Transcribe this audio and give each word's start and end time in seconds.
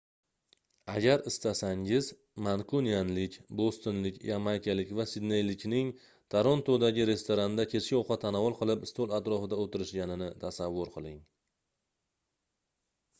agar 0.91 1.19
istasangiz 1.31 2.07
mankunianlik 2.47 3.37
bostonlik 3.59 4.17
yamaykalik 4.29 4.95
va 5.01 5.05
sidneylikning 5.13 5.91
torontodagi 6.37 7.07
restoranda 7.11 7.67
kechki 7.75 7.95
ovqat 8.01 8.25
tanovul 8.27 8.59
qilib 8.65 8.89
stol 8.95 9.15
atrofida 9.21 9.63
oʻtirishganini 9.67 10.31
tasavvur 10.47 10.95
qiling 10.99 11.21